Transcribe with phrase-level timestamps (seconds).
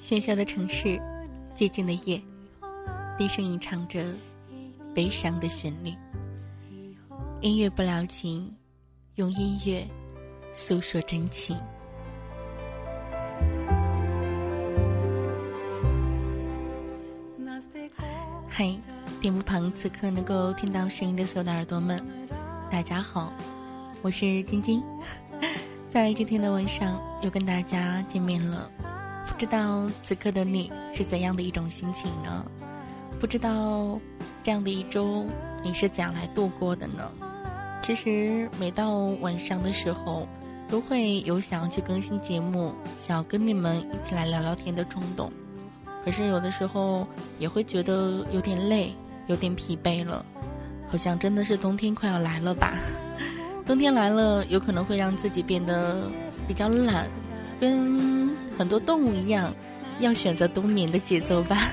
[0.00, 0.98] 喧嚣的城市，
[1.54, 2.18] 寂静的夜，
[3.18, 4.02] 低声吟唱着
[4.94, 5.92] 悲伤的旋律。
[7.42, 8.50] 音乐不了情，
[9.16, 9.86] 用音乐
[10.54, 11.54] 诉说真情。
[18.48, 18.74] 嗨，
[19.20, 22.02] 电波旁此刻能够听到声音的所有的耳朵们，
[22.70, 23.30] 大家好，
[24.00, 24.82] 我是晶晶，
[25.90, 28.70] 在今天的晚上又跟大家见面了。
[29.40, 32.44] 不知道此刻的你是怎样的一种心情呢？
[33.18, 33.98] 不知道
[34.42, 35.24] 这样的一周
[35.62, 37.10] 你是怎样来度过的呢？
[37.80, 40.28] 其实每到晚上的时候，
[40.68, 45.32] 都会有想要去更新节目，想要跟你们一起来聊聊天的冲动。
[46.04, 47.06] 可是有的时候
[47.38, 48.92] 也会觉得有点累，
[49.26, 50.22] 有点疲惫了，
[50.86, 52.76] 好像真的是冬天快要来了吧？
[53.64, 56.10] 冬天来了，有可能会让自己变得
[56.46, 57.06] 比较懒，
[57.58, 58.19] 跟
[58.60, 59.54] 很多动物一样，
[60.00, 61.72] 要选择冬眠的节奏吧。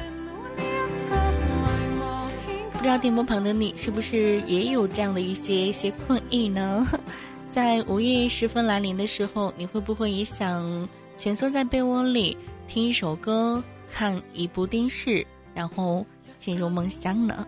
[2.72, 6.88] 不知道电波旁的你是不是也有这样的一些一些困意呢？
[7.52, 12.38] 在午夜时分来临的时候，你会不会也想蜷缩在被窝里
[12.70, 13.62] 听一首歌？
[13.92, 16.06] 看一部电视，然后
[16.40, 17.46] 进入梦乡呢。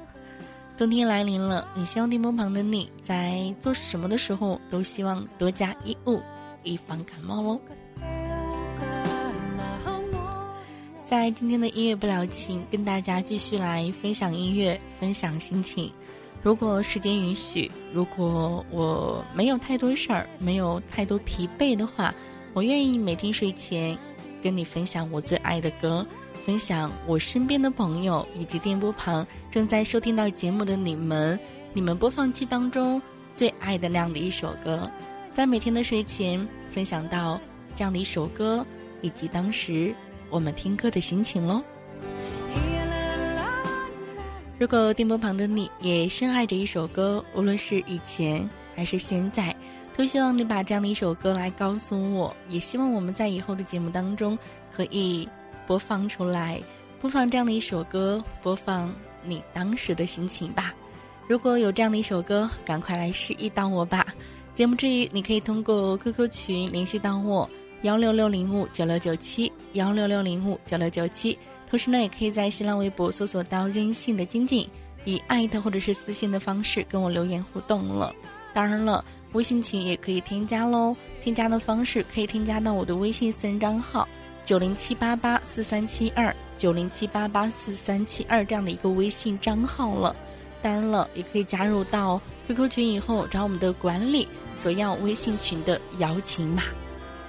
[0.77, 6.19] 冬天来临了，你希望电波旁的你在做什么的时候都希望多加衣物，
[6.63, 7.57] 以防感冒喽。
[11.09, 15.91] 在今天的音乐不了情，跟大家继续来分享音乐，分享心情。
[16.43, 22.13] 如果时间允许，如果我没有太多事儿，没有太多疲惫的话，
[22.53, 23.97] 我愿意每天睡前
[24.39, 26.05] 跟你分享我最爱的歌。
[26.45, 31.39] 分享我身边的朋友以及电波旁正在收听到节目的你们，
[31.73, 33.01] 你们播放器当中
[33.31, 34.87] 最爱的那样的一首歌，
[35.31, 37.41] 在每天的睡前分享到
[37.75, 38.63] 这样的一首歌，
[39.01, 39.91] 以及当时
[40.29, 41.61] 我们听歌的心情喽。
[44.57, 49.55] 如果电波旁的你也深爱着一首歌，无论是以前还是现在，
[49.95, 54.37] 都希望你把这样的一首歌来告诉我，也希望我们在以后的节目当中
[54.71, 55.27] 可以。
[55.67, 56.59] 播放出来，
[56.99, 58.91] 播放这样的一首歌，播放
[59.23, 60.73] 你当时的心情吧。
[61.27, 64.03] 如果有这样的一首歌，赶快来示意到我吧。
[64.55, 67.47] 节目之余，你可以通过 QQ 群联系到我，
[67.83, 71.37] 幺六六零五九六九七，幺六六零五九六九七。
[71.69, 74.67] 同时呢，也可以在新浪微博搜索到“任性的晶晶”，
[75.05, 78.13] 以艾特或者是私信的方式跟我留言互动了。
[78.53, 80.95] 当然了，微信群也可以添加喽。
[81.21, 84.07] 添加的方式可以添加到我的微信私人账号。
[84.43, 90.15] 九零七八八四三七二，九零七八八四三七二这样的一个微信账号了。
[90.61, 96.63] 当然了，也可以加入到 QQ 群以后找我们的管理索要微信群的邀请码。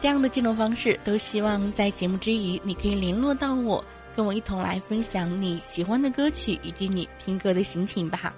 [0.00, 3.84] 这样的记录方式，都希望在节目之余你可以联络到我，
[4.16, 8.34] 跟我一同来分享你喜欢的歌曲以及你听歌的心情吧。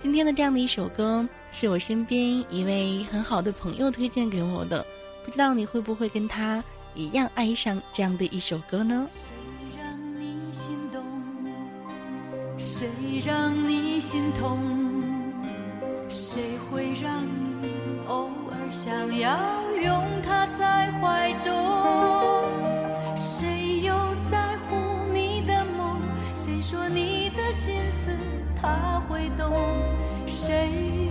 [0.00, 4.84] 今天的这样的一首歌，是我身边一位很好的朋友推荐给我的，
[5.24, 6.62] 不知道你会不会跟他。
[6.96, 9.34] 一样爱上这样的一首歌呢谁
[9.76, 11.02] 让你心动
[12.56, 12.88] 谁
[13.26, 14.60] 让你心痛
[16.08, 16.40] 谁
[16.70, 17.24] 会让
[17.60, 17.73] 你
[18.70, 19.36] 想要
[19.82, 21.52] 拥他在怀中
[23.14, 23.94] 谁又
[24.30, 24.76] 在乎
[25.12, 26.00] 你的梦？
[26.34, 28.10] 谁说你的心思
[28.60, 29.52] 他会懂？
[30.26, 31.03] 谁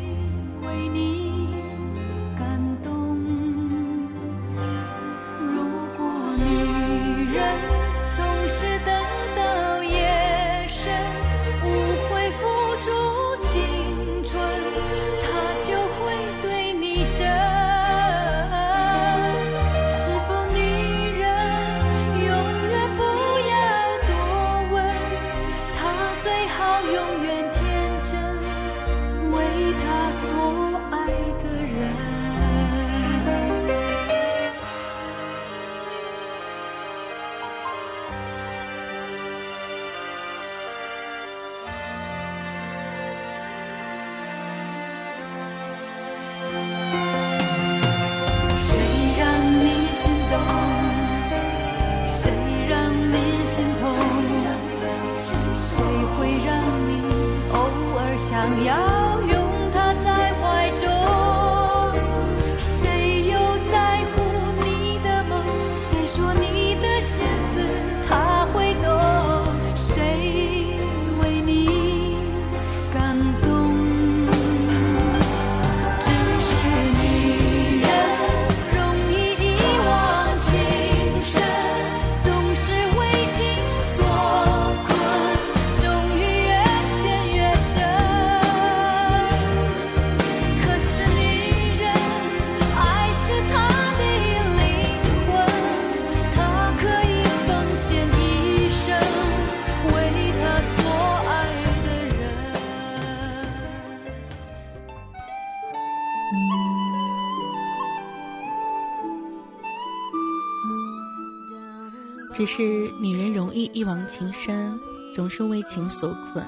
[113.74, 114.80] 一往情深，
[115.12, 116.46] 总是为情所困，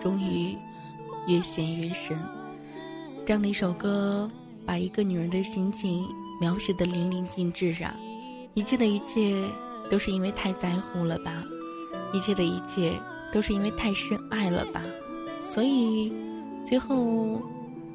[0.00, 0.56] 终于
[1.26, 2.16] 越陷越深。
[3.26, 4.30] 这样的一首歌，
[4.64, 6.06] 把一个女人的心情
[6.40, 7.92] 描写的淋漓尽致啊！
[8.54, 9.44] 一切的一切，
[9.90, 11.42] 都是因为太在乎了吧？
[12.12, 12.92] 一切的一切，
[13.32, 14.80] 都是因为太深爱了吧？
[15.44, 16.12] 所以，
[16.64, 17.42] 最后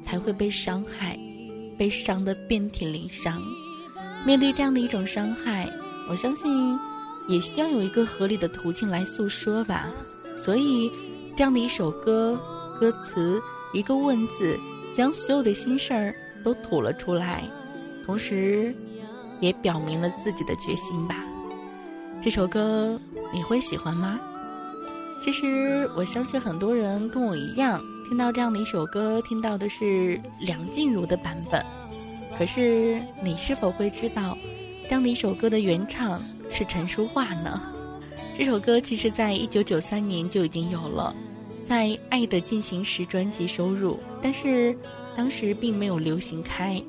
[0.02, 1.18] 才会被伤害，
[1.78, 3.42] 被伤得遍体鳞伤。
[4.26, 5.66] 面对这样的一种伤害，
[6.10, 6.78] 我相信。
[7.28, 9.92] 也需要有一个合理的途径来诉说吧，
[10.34, 10.90] 所以
[11.36, 12.40] 这样的一首歌，
[12.80, 13.40] 歌词
[13.72, 14.58] 一个问字，
[14.94, 17.44] 将所有的心事儿都吐了出来，
[18.06, 18.74] 同时，
[19.40, 21.22] 也表明了自己的决心吧。
[22.20, 22.98] 这首歌
[23.32, 24.18] 你会喜欢吗？
[25.20, 31.62] 其实我相信很多人跟我一样，听到这样的一首歌，听到的是梁静茹的版本。
[32.38, 34.38] 可是你是否会知道，
[34.84, 36.22] 这样的一首歌的原唱？
[36.50, 37.60] 是陈淑桦呢。
[38.36, 41.14] 这首歌其实在一九九三年就已经有了，
[41.66, 44.76] 在《爱的进行时》专辑收入，但是
[45.16, 46.80] 当时并没有流行开。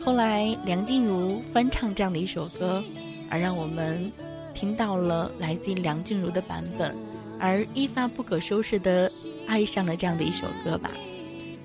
[0.00, 2.82] 后来梁静茹翻唱这样的一首歌，
[3.30, 4.12] 而让我们
[4.54, 6.94] 听到了来自于梁静茹的版本，
[7.38, 9.10] 而一发不可收拾的
[9.46, 10.90] 爱上了这样的一首歌吧。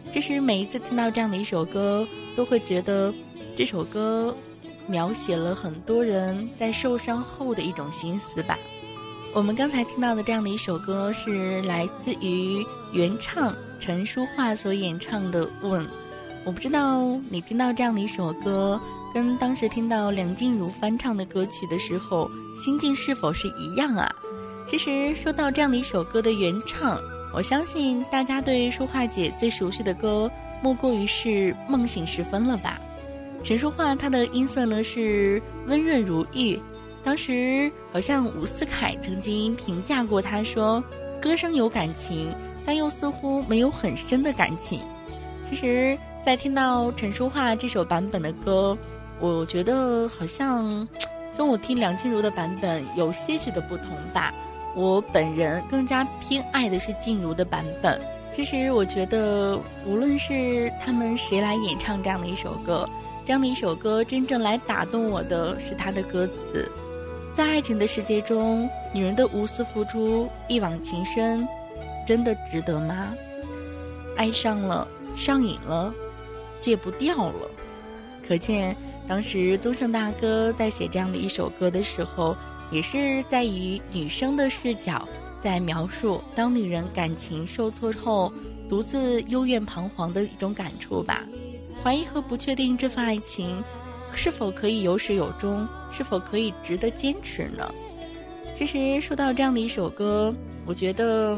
[0.10, 3.14] 其实每一次听到这样的一首歌，都会觉得
[3.56, 4.36] 这首歌。
[4.88, 8.58] 描写了很多人在受伤后的一种心思吧。
[9.34, 15.84] 我们刚才听到的这样的一首歌是来自于原唱陈淑桦所演唱的《问》。
[16.46, 18.80] 我不知道你听到这样的一首歌，
[19.14, 24.14] 跟当时听到梁静茹翻唱的歌曲的时候，心境是否是一样啊？
[24.68, 27.00] 其实说到这样的一首歌的原唱，
[27.34, 30.30] 我相信大家对淑桦姐最熟悉的歌，
[30.62, 31.30] 莫过于是
[31.68, 32.80] 《梦醒时分》了吧。
[33.44, 36.58] 陈淑桦，她的音色呢是温润如玉。
[37.04, 40.82] 当时好像伍思凯曾经评价过她说，
[41.22, 42.34] 歌声有感情，
[42.66, 44.80] 但又似乎没有很深的感情。
[45.50, 48.78] 其实，在听到陈淑桦这首版本的歌，
[49.20, 50.88] 我觉得好像
[51.38, 54.34] 跟我听梁静茹的版本有些许的不同吧。
[54.74, 58.00] 我本人更加偏爱的是静茹的版本。
[58.32, 62.90] 其实，我觉得无论是他们谁来演唱这样的一首歌。
[63.26, 66.70] 这样的一首歌，真正来打动我的是它的歌词。
[67.32, 71.48] 在爱情的世界中，女人的无私付出、一往情深，
[72.06, 73.14] 真的值得吗？
[74.18, 75.94] 爱上了，上瘾了，
[76.60, 77.50] 戒不掉了。
[78.28, 78.76] 可见，
[79.08, 82.36] 当时宗盛大哥在写这样的一首歌的时候，
[82.72, 85.08] 也是在以女生的视角，
[85.42, 88.32] 在描述当女人感情受挫后，
[88.70, 91.24] 独自幽怨彷徨的一种感触吧。
[91.84, 93.62] 怀疑和不确定这份爱情
[94.16, 97.70] 是否可以有始有终，是否可以值得坚持呢？
[98.56, 100.34] 其实说到这样的一首歌，
[100.66, 101.38] 我觉得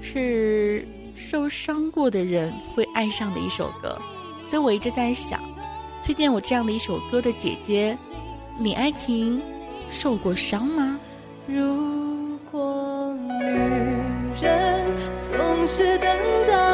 [0.00, 3.96] 是受伤过的人会爱上的一首歌，
[4.46, 5.40] 所以我一直在想，
[6.02, 7.96] 推荐我这样的一首歌的姐姐，
[8.58, 9.40] 你爱情
[9.88, 10.98] 受过伤吗？
[11.46, 13.44] 如果女
[14.42, 14.84] 人
[15.30, 16.08] 总是等
[16.48, 16.65] 到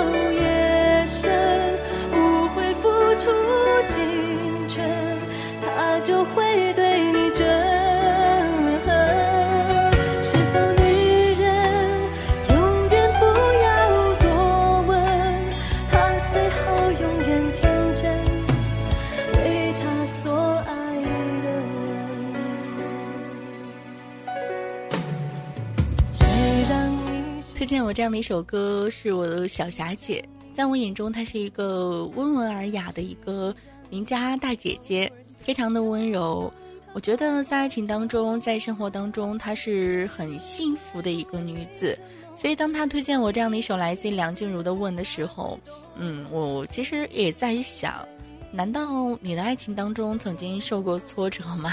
[27.93, 30.25] 这样的一首歌，是我的小霞姐。
[30.55, 33.55] 在我眼中，她是一个温文尔雅的一个
[33.91, 36.53] 邻家大姐姐，非常的温柔。
[36.95, 41.99] 我觉得在爱情当中，在生活当中，她是很幸福的一个女子。
[42.37, 45.59] 所以，当她推荐我这样的一首来自梁静茹的《问》的时候，
[45.97, 48.07] 嗯，我其实也在想，
[48.51, 51.71] 难道你的爱情当中曾经受过挫折吗？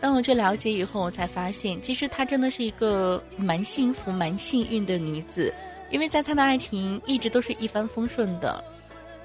[0.00, 5.52] 当我去了解以后，我才发现，其实她真的是一个蛮幸福、蛮幸运的女子。
[5.90, 8.62] 因为在她的爱情一直都是一帆风顺的，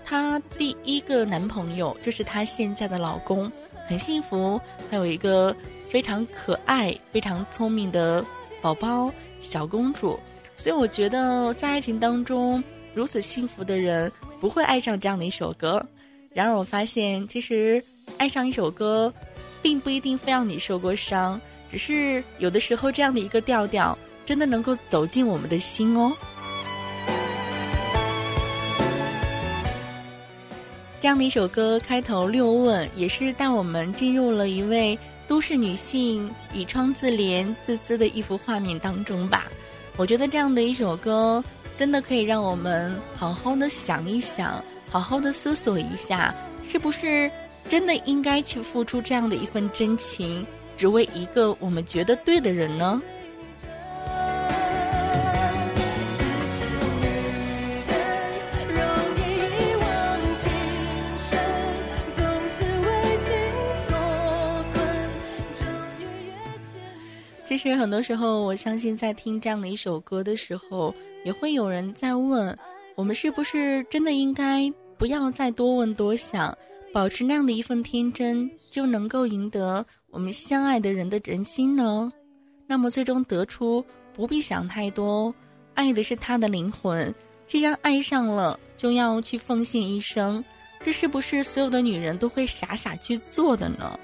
[0.06, 3.52] 她第一个男朋友就是她现在的老公，
[3.88, 4.60] 很幸福，
[4.90, 5.56] 还有一个
[5.90, 8.24] 非常可爱、非常聪明的
[8.62, 10.20] 宝宝小公主。
[10.56, 12.64] 所以我觉得在爱情当中
[12.94, 15.84] 如此幸福的人不会爱上这样的一首歌。
[16.32, 17.84] 然而我发现，其实
[18.18, 19.12] 爱上一首歌，
[19.62, 21.40] 并不一定非要你受过伤，
[21.70, 26.12] 只是有的时候这样的一个调调真的能够走进我们的心哦。
[31.02, 39.48] 这样的一首歌开头六问，也是带我们进入了一位都市女性以窗自怜、自私的一幅画面当中吧。
[39.98, 41.44] 我觉得这样的一首歌，
[41.76, 46.34] 真的可以让我们好好的想一想，好好的思索一下，
[46.70, 47.30] 是不是
[47.70, 50.46] 真的应该去付出这样的一份真情，
[50.78, 53.02] 只为一个我们觉得对的人呢？
[67.44, 72.58] 其实很多时候，我相信在听这样的一首歌的时候，也会有人在问：
[72.96, 76.58] 我们是不是真的应该不要再多问多想，
[76.94, 82.12] 保持那样的一份天真，就能够赢得我们相爱的人的人心呢？
[82.68, 83.84] 那么最终得出
[84.14, 85.34] 不必想太多，
[85.74, 87.14] 爱的是他的灵魂。
[87.48, 90.44] 既然爱上了，就要去奉献一生，
[90.84, 93.98] 这是不是所有的女人都会傻傻去做的呢？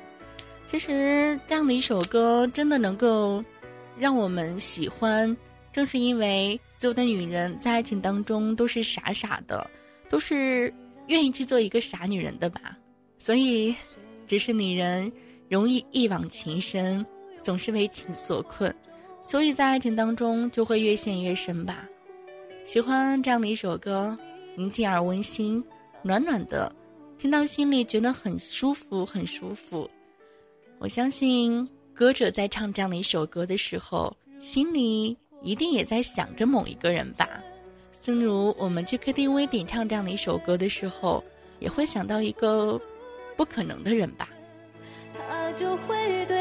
[0.65, 3.43] 其实这样的一首歌真的能够
[3.97, 5.35] 让我们喜欢，
[5.73, 9.69] 正是因为所有的女人在爱情当中都是傻傻的，
[10.09, 10.73] 都是
[11.07, 12.77] 愿意去做一个傻女人的吧。
[13.17, 13.75] 所以，
[14.27, 15.11] 只是女人
[15.49, 17.05] 容易一往情深，
[17.41, 18.73] 总是为情所困，
[19.21, 21.87] 所以在爱情当中就会越陷越深吧。
[22.65, 24.17] 喜欢这样的一首歌，
[24.55, 25.63] 宁静而温馨，
[26.03, 26.73] 暖暖的，
[27.17, 29.89] 听到心里觉得很舒服，很舒服。
[30.77, 37.27] 我相信歌者在唱这样的一首歌的时候，心里一定也在想着某一个人吧。
[38.07, 41.21] 正如我们去 KTV 点唱这样的一首歌的时候，
[41.59, 42.79] 也会想到一个
[43.35, 44.29] 不可能的人吧。
[45.13, 46.36] 他就会对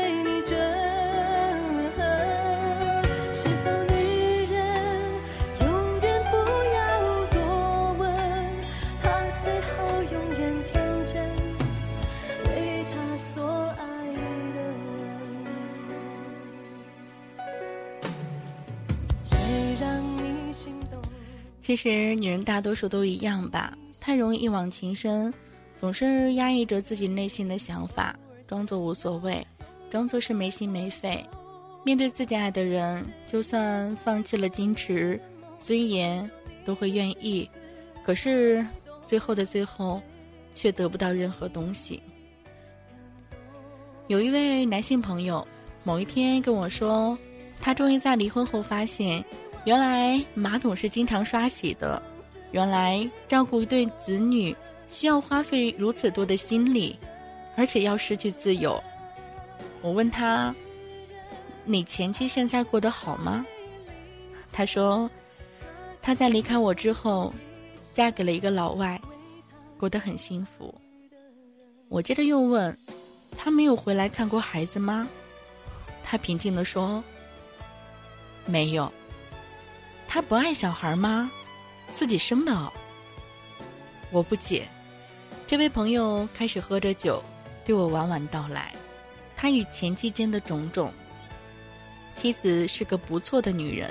[21.66, 25.34] 其实女人大多数都一样吧，太容易一往情深，
[25.80, 29.44] 总是压抑着自己内心的想法，装作无所谓，
[29.90, 31.26] 装作是没心没肺。
[31.82, 35.20] 面对自己爱的人，就算放弃了矜持、
[35.58, 36.30] 尊严，
[36.64, 37.50] 都会愿意。
[38.04, 38.64] 可是
[39.04, 40.00] 最后的最后，
[40.54, 42.00] 却得不到任何东西。
[44.06, 45.44] 有一位男性朋友，
[45.82, 47.18] 某一天跟我说，
[47.60, 49.24] 他终于在离婚后发现。
[49.66, 52.00] 原来马桶是经常刷洗的，
[52.52, 54.54] 原来照顾一对子女
[54.88, 56.94] 需要花费如此多的心力，
[57.56, 58.80] 而且要失去自由。
[59.82, 60.54] 我问他
[61.66, 63.44] ：“你前妻现在过得好吗？”
[64.52, 65.10] 他说
[66.00, 67.34] ：“她在离开我之后，
[67.92, 69.00] 嫁给了一个老外，
[69.76, 70.72] 过得很幸福。”
[71.90, 72.76] 我接着又问
[73.36, 75.08] ：“他没有回来看过孩子吗？”
[76.04, 77.02] 他平静地说
[78.46, 78.90] ：“没有。”
[80.16, 81.30] 他不爱小孩吗？
[81.92, 82.72] 自己生的。
[84.10, 84.66] 我不解。
[85.46, 87.22] 这位朋友开始喝着酒，
[87.66, 88.74] 对我婉婉道来，
[89.36, 90.90] 他与前妻间的种种。
[92.14, 93.90] 妻子是个不错的女人，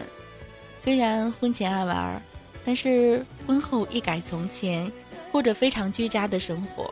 [0.80, 2.20] 虽然婚前爱玩，
[2.66, 4.92] 但是婚后一改从前，
[5.32, 6.92] 过着非常居家的生活。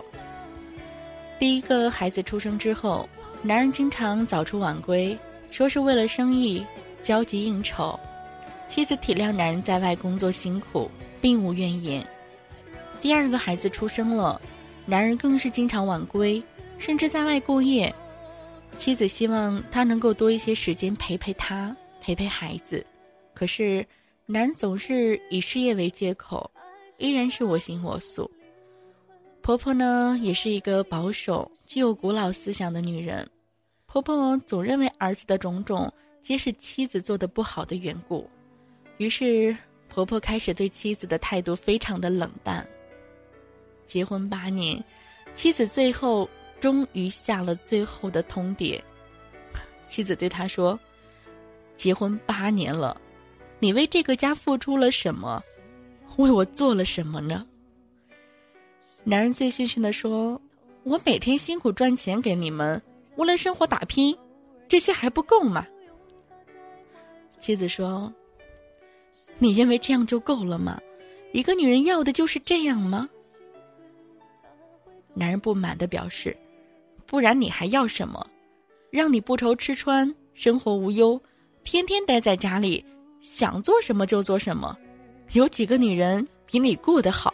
[1.40, 3.10] 第一个孩子出生之后，
[3.42, 5.18] 男人经常早出晚归，
[5.50, 6.64] 说是为了生意，
[7.02, 8.00] 交际应酬。
[8.68, 10.90] 妻子体谅男人在外工作辛苦，
[11.22, 12.06] 并无怨言。
[13.00, 14.42] 第二个孩子出生了，
[14.86, 16.42] 男人更是经常晚归，
[16.78, 17.94] 甚至在外过夜。
[18.78, 22.84] 妻子希望他能够多一些时间陪陪他，陪陪孩子。
[23.34, 23.86] 可是，
[24.26, 26.50] 男人总是以事业为借口，
[26.98, 28.30] 依然是我行我素。
[29.42, 33.30] 婆婆呢，也是一个保守、具有古老思想的女人。
[33.86, 38.28] 婆婆总认为儿子的种种皆是妻子做的不好的缘故。
[38.98, 39.56] 于是，
[39.90, 42.66] 婆婆开始对妻子的态度非常的冷淡。
[43.86, 44.82] 结婚八年，
[45.34, 48.82] 妻子最后终于下了最后的通牒。
[49.88, 50.80] 妻子对他说
[51.76, 53.00] ：“结婚八年了，
[53.60, 55.42] 你为这个家付出了什么？
[56.18, 57.46] 为我做了什么呢？”
[59.04, 60.40] 男人醉醺醺的说
[60.84, 62.82] ：“我每天辛苦赚钱给你们，
[63.18, 64.18] 为了生活打拼，
[64.68, 65.68] 这些还不够吗？”
[67.38, 68.12] 妻子说。
[69.40, 70.80] 你认为这样就够了吗？
[71.32, 73.10] 一个女人要的就是这样吗？
[75.14, 76.36] 男人不满的表示
[77.06, 78.26] ：“不然你还要什么？
[78.90, 81.20] 让你不愁吃穿，生活无忧，
[81.64, 82.84] 天天待在家里，
[83.22, 84.78] 想做什么就做什么，
[85.34, 87.34] 有几个女人比你过得好？”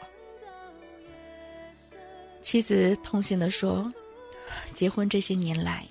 [2.41, 3.93] 妻子痛心地说
[4.73, 5.85] ：“结婚这些年来，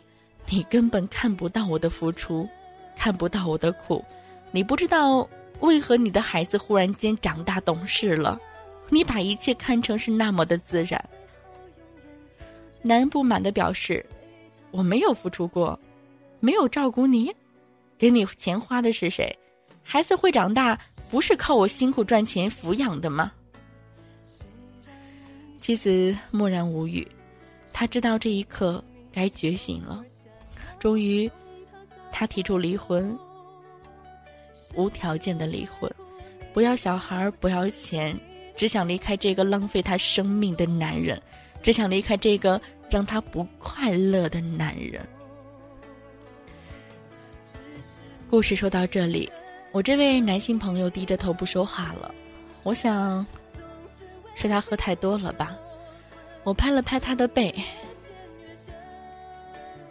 [0.48, 2.48] 你根本看不到我的付出，
[2.96, 4.04] 看不到我的苦，
[4.50, 5.28] 你不知道
[5.60, 8.40] 为何你的孩子忽然间长大懂事了，
[8.90, 11.02] 你把一切看成是那么的自然。”
[12.82, 14.04] 男人不满的表示
[14.70, 15.78] ：“我没有付出过，
[16.40, 17.34] 没有照顾你，
[17.98, 19.36] 给你钱花的是谁？
[19.82, 20.78] 孩子会长大，
[21.10, 23.32] 不是靠我辛苦赚钱抚养的吗？”
[25.58, 27.06] 妻子默然无语，
[27.72, 30.02] 他知道这一刻该觉醒了。
[30.78, 31.30] 终于，
[32.12, 33.18] 他提出离婚，
[34.74, 35.90] 无条件的离婚，
[36.52, 38.18] 不要小孩，不要钱，
[38.56, 41.20] 只想离开这个浪费他生命的男人，
[41.62, 42.60] 只想离开这个
[42.90, 45.06] 让他不快乐的男人。
[48.30, 49.30] 故事说到这里，
[49.72, 52.14] 我这位男性朋友低着头不说话了。
[52.62, 53.26] 我想。
[54.40, 55.58] 是他喝太多了吧？
[56.44, 57.52] 我拍了拍他的背。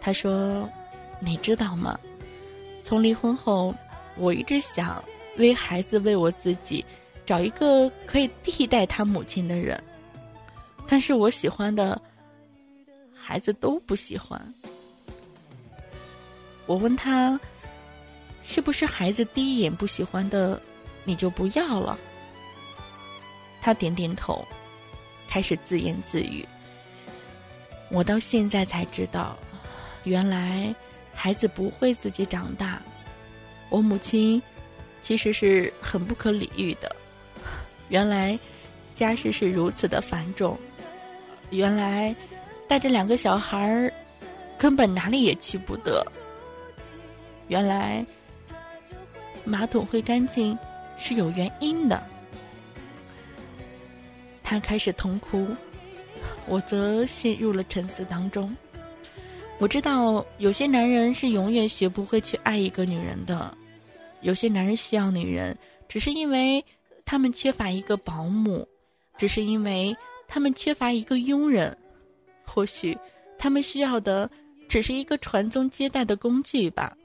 [0.00, 0.66] 他说
[1.20, 2.00] ：“你知道吗？
[2.82, 3.74] 从离婚后，
[4.18, 5.02] 我一直想
[5.36, 6.84] 为孩子、为我自己，
[7.24, 9.82] 找一个可以替代他母亲的人。
[10.86, 12.00] 但是我喜欢的
[13.14, 14.40] 孩子都不喜欢。
[16.66, 17.38] 我问他，
[18.42, 20.60] 是不是孩子第一眼不喜欢的，
[21.04, 21.98] 你就不要了？”
[23.60, 24.44] 他点点头，
[25.28, 26.46] 开始自言自语。
[27.90, 29.36] 我到现在才知道，
[30.04, 30.74] 原来
[31.14, 32.80] 孩子不会自己长大。
[33.68, 34.42] 我母亲
[35.02, 36.94] 其实是很不可理喻的。
[37.88, 38.38] 原来
[38.94, 40.58] 家事是如此的繁重。
[41.50, 42.14] 原来
[42.66, 43.92] 带着两个小孩儿，
[44.58, 46.06] 根本哪里也去不得。
[47.48, 48.04] 原来
[49.44, 50.58] 马桶会干净
[50.98, 52.02] 是有原因的。
[54.42, 55.46] 他开始痛哭，
[56.46, 58.54] 我则陷入了沉思当中。
[59.58, 63.56] 我知道有些男人是永远学不会去爱一个女人的，
[64.20, 65.56] 有些男人需要女人，
[65.88, 66.64] 只是因为
[67.04, 68.66] 他们缺乏一个保姆，
[69.16, 71.76] 只是因为他们缺乏一个佣人，
[72.44, 72.96] 或许
[73.38, 74.30] 他们需要的
[74.68, 76.96] 只是一个传宗接代的工具吧。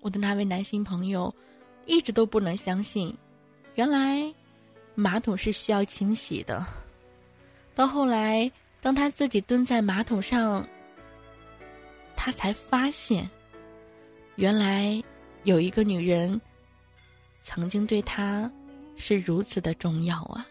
[0.00, 1.34] 我的那位男性朋友
[1.86, 3.16] 一直都不能相信，
[3.74, 4.32] 原来。
[4.96, 6.64] 马桶是需要清洗的。
[7.74, 8.48] 到后来，
[8.80, 10.64] 当他自己蹲在马桶上，
[12.14, 13.28] 他才发现，
[14.36, 15.02] 原来
[15.44, 16.40] 有一个女人
[17.42, 18.50] 曾经对他
[18.96, 20.46] 是如此的重要啊！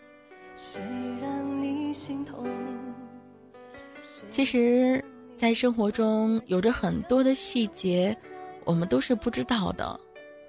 [4.30, 5.04] 其实，
[5.36, 8.16] 在生活中有着很多的细节，
[8.66, 10.00] 我们都是不知道的。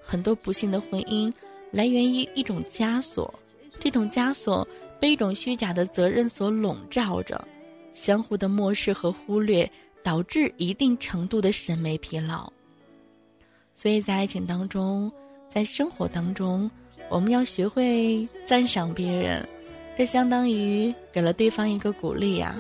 [0.03, 1.33] 很多不幸的婚姻
[1.71, 3.33] 来源于一种枷锁。
[3.81, 4.67] 这种枷锁
[5.01, 7.43] 被一种虚假的责任所笼罩着，
[7.95, 9.71] 相互的漠视和忽略，
[10.03, 12.53] 导致一定程度的审美疲劳。
[13.75, 15.11] 所以在爱情当中，
[15.49, 16.71] 在生活当中，
[17.09, 19.47] 我们要学会赞赏别人，
[19.99, 22.57] 这相当于给了对方一个鼓励呀。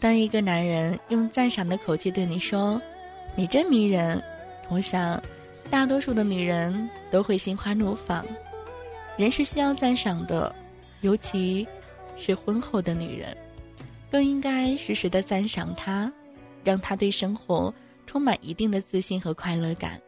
[0.00, 2.80] 当一个男人用赞赏的口气对你说
[3.36, 4.22] “你真迷人”，
[4.68, 5.22] 我想，
[5.70, 8.24] 大多数的女人都会心花怒放。
[9.16, 10.54] 人是需要赞赏的，
[11.00, 11.66] 尤其
[12.16, 13.36] 是婚后的女人，
[14.10, 16.12] 更应该时时的赞赏他，
[16.64, 17.72] 让他对生活
[18.06, 20.00] 充满一定的自信和快乐感，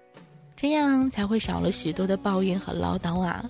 [0.57, 3.45] 这样才会少了许多的抱怨和唠叨啊。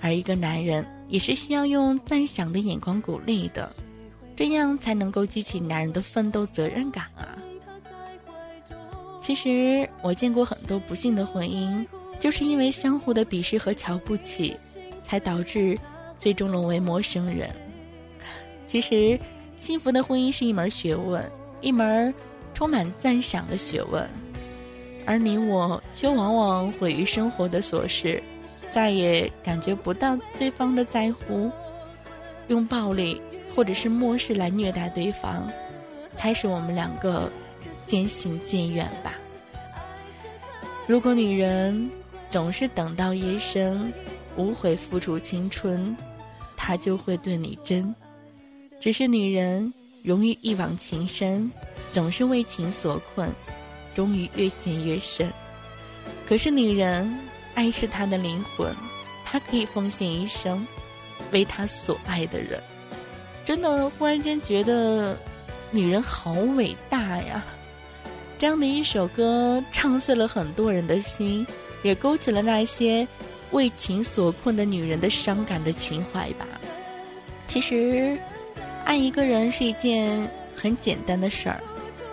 [0.00, 3.70] 而一个男人也是需要用赞赏的眼光鼓励的，
[4.34, 7.38] 这样才能够激起男人的奋斗责任感啊。
[9.20, 11.86] 其实我见过很多不幸的婚姻。
[12.18, 14.56] 就是因为相互的鄙视和瞧不起，
[15.04, 15.78] 才导致
[16.18, 17.46] 最终沦为陌生人。
[18.66, 19.20] 其实，
[19.58, 21.30] 幸福的婚姻是一门学问，
[21.60, 22.12] 一门
[22.56, 24.08] 充满赞赏的学问，
[25.04, 28.22] 而你我却往往毁于生活的琐事，
[28.70, 31.50] 再也感觉不到对方的在乎，
[32.48, 33.20] 用暴力
[33.54, 35.46] 或者是漠视来虐待对方，
[36.14, 37.30] 才使我们两个
[37.84, 39.12] 渐行渐远吧。
[40.86, 41.90] 如果女人，
[42.30, 43.92] 总是等到夜深，
[44.34, 45.94] 无悔付出青春，
[46.56, 47.94] 他就会对你真。
[48.80, 49.70] 只是女人
[50.06, 51.50] 容易一往情深，
[51.90, 53.28] 总是为情所困，
[53.92, 55.28] 终于越陷越深。
[56.28, 57.12] 可是女人
[57.56, 58.72] 爱是她的灵魂，
[59.24, 60.64] 她可以奉献一生，
[61.32, 62.62] 为她所爱的人。
[63.44, 65.18] 真的，忽然间觉得
[65.72, 67.44] 女人好伟大呀！
[68.38, 71.44] 这样的一首歌，唱碎了很多人的心。
[71.82, 73.06] 也勾起了那些
[73.52, 76.44] 为情所困的女人的伤感的情怀吧。
[77.46, 78.18] 其实，
[78.86, 81.60] 爱一个人是一件很简单的事儿，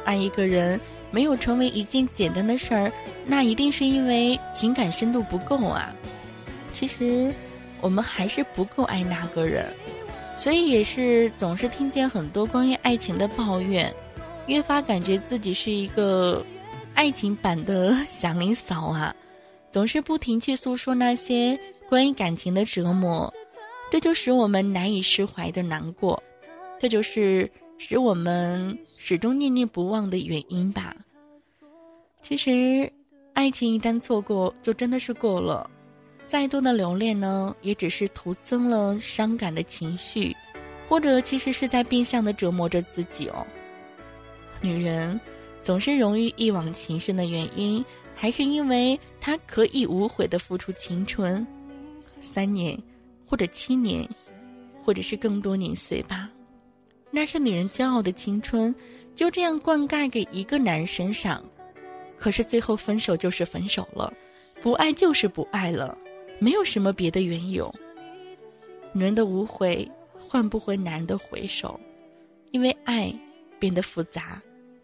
[0.05, 0.77] 爱一个人
[1.11, 2.91] 没有成为一件简单的事儿，
[3.27, 5.93] 那一定是因为情感深度不够啊。
[6.73, 7.31] 其实，
[7.79, 9.71] 我们还是不够爱那个人，
[10.35, 13.93] 所以也是总是听见很多关于爱情的抱怨，
[14.47, 16.43] 越发感觉自己是一个
[16.95, 19.15] 爱情版的祥林嫂啊，
[19.71, 21.57] 总是不停去诉说那些
[21.87, 23.31] 关于感情的折磨。
[23.91, 26.21] 这就使我们难以释怀的难过，
[26.83, 30.93] 这就是使我们始终念念不忘的原因吧。
[32.21, 32.91] 其实，
[33.31, 35.71] 爱情一旦错过，就真的是过了，
[36.27, 40.35] 再多的留恋呢，也只是徒增了伤感的情绪，
[40.89, 43.47] 或者其实是在变相的折磨着自己哦。
[44.61, 45.17] 女人
[45.61, 47.81] 总是容易一往情深的原因，
[48.13, 51.47] 还是因为她可以无悔的付出青春，
[52.19, 52.77] 三年。
[53.25, 54.05] 或者七年，
[54.83, 56.29] 或者是更多年岁吧，
[57.15, 58.73] 那是女人骄傲的青春，
[59.13, 61.45] 就这样灌溉给一个男人身上。
[62.17, 64.11] 可是最后分手就是分手了，
[64.63, 65.95] 不爱就是不爱了，
[66.39, 67.71] 没有什么别的缘由。
[68.91, 71.79] 女人的无悔换不回男人的回首，
[72.49, 73.13] 因为爱
[73.59, 74.41] 变得复杂，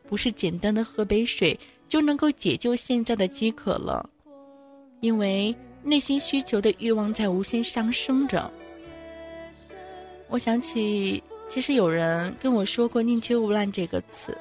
[0.08, 4.08] 不是简单的喝杯水就能够解救现在的饥渴了，
[5.00, 5.56] 因为。
[5.82, 8.52] 内心需求的欲望在无限上升着。
[10.28, 14.38] 我想起，其实有人跟我说过“宁缺毋滥”这个词，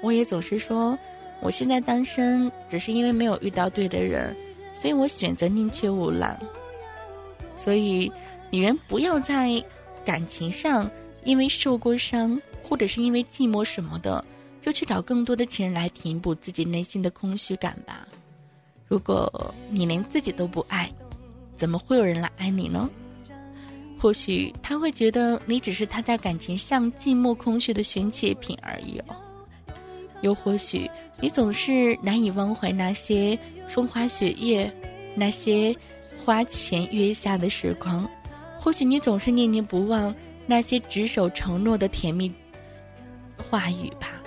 [0.00, 0.96] 我也总是说，
[1.40, 4.34] 我现在单身只是因为没有遇到对的人，
[4.72, 6.38] 所以我选择宁缺毋滥。
[7.56, 8.10] 所以，
[8.50, 9.62] 女人不要在
[10.04, 10.88] 感情上
[11.24, 14.24] 因为受过伤，或者是因为寂寞什么的，
[14.60, 18.06] 就去找更多的情人来填补自己内心的空虚感吧。
[18.86, 20.90] 如果你连自己都不爱，
[21.56, 22.88] 怎么会有人来爱你呢？
[24.02, 29.14] 或许他会觉得你只是他在感情上寂寞空虚的宣泄品而已哦。
[30.22, 33.38] 又或许你总是难以忘怀那些
[33.68, 34.68] 风花雪月，
[35.14, 35.72] 那些
[36.24, 38.04] 花前月下的时光。
[38.58, 40.12] 或许你总是念念不忘
[40.46, 42.32] 那些执守承诺的甜蜜
[43.36, 44.20] 话语吧。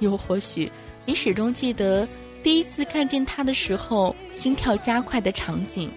[0.00, 0.68] 又或许
[1.06, 2.04] 你始终记得。
[2.42, 5.88] 第一次看见他的时候，心跳加快的场景，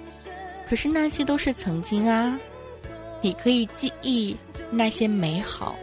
[0.69, 2.39] 可是那些都是曾经啊。
[3.21, 4.36] 你可以记忆
[4.69, 5.75] 那些美好，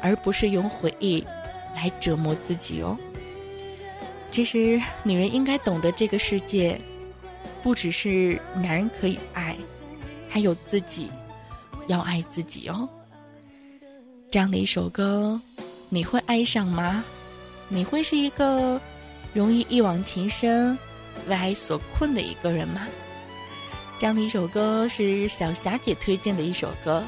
[0.00, 1.24] 而不是用回忆
[1.74, 2.98] 来折磨自己哦。
[4.30, 6.80] 其实，女人应该懂得这个世界，
[7.62, 9.56] 不只是男人可以爱，
[10.28, 11.10] 还有自己
[11.86, 12.88] 要爱自己哦。
[14.30, 15.40] 这样的一首歌，
[15.88, 17.04] 你会爱上吗？
[17.68, 18.80] 你会是一个？
[19.32, 20.78] 容易一往情深，
[21.26, 22.86] 为爱所困的一个人吗？
[24.04, 27.02] 这样的一首歌是小霞姐推荐的一首歌，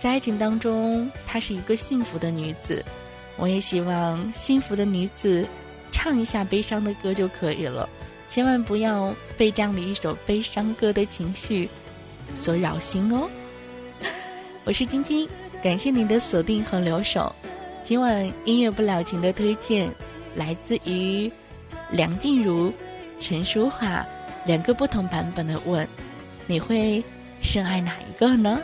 [0.00, 2.82] 在爱情当中，她是一个幸福的女子。
[3.36, 5.46] 我也希望幸福的女子
[5.90, 7.86] 唱一下悲伤的歌就可以了，
[8.28, 11.68] 千万不要被这样的一首悲伤歌的情绪
[12.32, 13.28] 所扰心哦。
[14.64, 15.28] 我是晶晶，
[15.62, 17.30] 感谢您的锁定和留守。
[17.84, 19.86] 今晚音乐不了情的推荐
[20.34, 21.30] 来自于。
[21.90, 22.72] 梁静茹、
[23.20, 24.02] 陈淑桦
[24.46, 25.86] 两个不同版本的问
[26.46, 27.02] ：“你会
[27.40, 28.60] 深爱哪一个呢？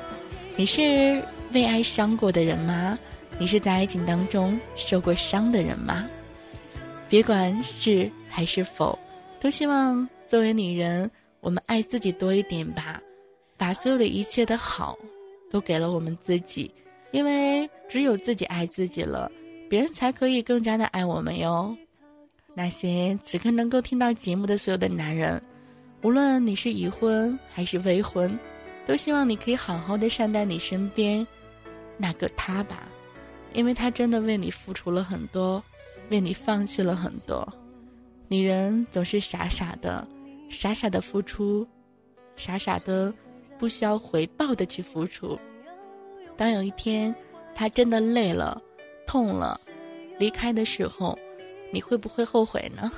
[0.57, 2.99] 你是为爱伤过的人吗？
[3.39, 6.07] 你是在爱情当中受过伤的人吗？
[7.09, 8.99] 别管是还是否，
[9.41, 11.11] 都希望作为女人，
[11.41, 13.01] 我们爱自己多一点吧，
[13.57, 14.99] 把所有的一切的好
[15.51, 16.71] 都给了我们自己，
[17.13, 19.31] 因为只有自己爱自己了，
[19.71, 21.75] 别人才可以更加的爱我们哟。”
[22.55, 25.41] 那些此刻能够听到节目的所有的男人，
[26.03, 28.39] 无论你是已婚还是未婚，
[28.87, 31.27] 都希望你可以好好的善待你身边
[31.97, 32.89] 那个他吧，
[33.53, 35.63] 因为他真的为你付出了很多，
[36.11, 37.47] 为你放弃了很多。
[38.29, 40.07] 女人总是傻傻的，
[40.51, 41.67] 傻傻的付出，
[42.37, 43.13] 傻傻的
[43.59, 45.39] 不需要回报的去付出。
[46.37, 47.15] 当有一天
[47.55, 48.63] 他真的累了、
[49.07, 49.61] 痛了，
[50.19, 51.19] 离开的时候。
[51.71, 52.91] 你会不会后悔呢？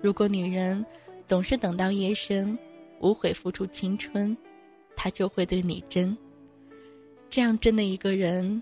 [0.00, 0.86] 如果女人
[1.30, 2.58] 总是等到夜深，
[2.98, 4.36] 无悔付出青春，
[4.96, 6.18] 他就会对你真。
[7.30, 8.60] 这样真的一个人，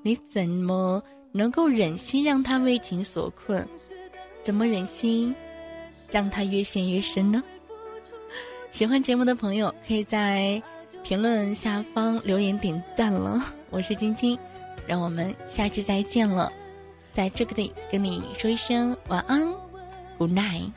[0.00, 1.02] 你怎么
[1.32, 3.68] 能够忍心让他为情所困？
[4.40, 5.34] 怎么忍心
[6.10, 7.44] 让他越陷越深呢？
[8.70, 10.62] 喜欢节目的朋友，可以在
[11.04, 13.38] 评论下方留言点赞了。
[13.68, 14.38] 我是晶晶，
[14.86, 16.50] 让我们下期再见了。
[17.12, 19.46] 在这个里跟你说一声晚安
[20.16, 20.70] ，Good night。